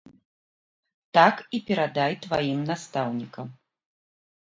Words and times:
Так 1.17 1.35
і 1.57 1.59
перадай 1.67 2.13
тваім 2.23 2.59
настаўнікам. 2.71 3.53